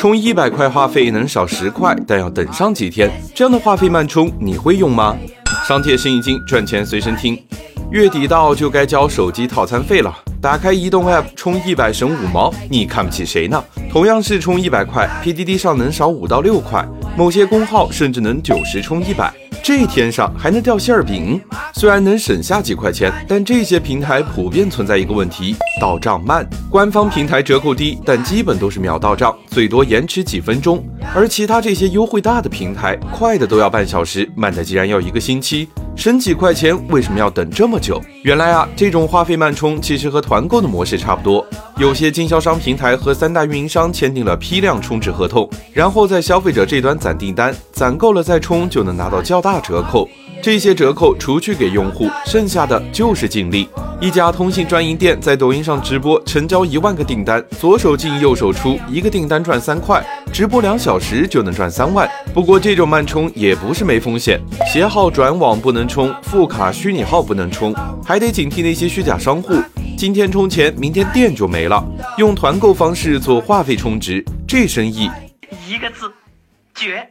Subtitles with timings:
[0.00, 3.10] 充一百块话费能少十块，但要等上几天。
[3.34, 5.14] 这样的话费慢充你会用吗？
[5.68, 7.38] 商铁生意经，赚钱随身听。
[7.90, 10.10] 月底到就该交手机套餐费了。
[10.40, 13.62] 打开移动 App 充一百省五毛，你看不起谁呢？
[13.92, 16.82] 同样是充一百块，PDD 上能少五到六块，
[17.14, 19.30] 某些功耗甚至能九十充一百。
[19.62, 21.40] 这天上还能掉馅儿饼，
[21.74, 26.48] 虽然能省下几块钱，但这些平台普遍存在一个问题：到账慢。
[26.70, 30.78] 官方平台折扣低，但基本都是秒到账，最多延迟几分钟；
[31.14, 35.68] 而其他这些优惠大的平台，快的都要半小时，慢的竟然要一个星期。
[35.96, 38.00] 省几块钱，为什么要等这么久？
[38.22, 41.46] 原来啊，这种话费慢充其实和团购的模式差不多。
[41.76, 50.06] 有些经销商平台和三大运营商签订了批量充值合同，然后在消费者这端攒订单，攒够了再充就能拿到较大折扣。
[50.42, 53.66] 这些折扣除去给用户，剩下的就是净利。
[54.02, 62.06] 一家通信专营店在抖音上直播，成交一万个订单，左手进右手出，一个订单赚三块，直播两小时就能赚三万。
[62.34, 64.38] 不过这种慢充也不是没风险，
[64.70, 69.54] 携号转网不能充，副卡虚拟号不能充，还得警惕那些虚假商户。
[69.96, 71.82] 今天充钱，明天电就没了。
[72.18, 75.10] 用团购方式做话费充值，这生意
[75.66, 76.12] 一个字，
[76.74, 77.08] 绝。